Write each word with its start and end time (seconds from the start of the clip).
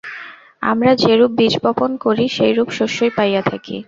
আমরা 0.61 0.91
যেরূপ 0.95 1.31
বীজ 1.37 1.53
বপন 1.63 1.91
করি, 2.03 2.25
সেইরূপ 2.29 2.69
শস্যই 2.77 3.11
পাইয়া 3.17 3.41
থাকি। 3.41 3.75